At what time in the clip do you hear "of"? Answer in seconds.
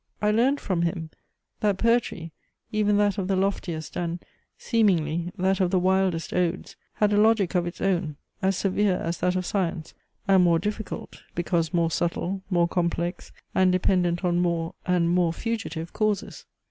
3.19-3.27, 5.59-5.69, 7.53-7.67, 9.35-9.45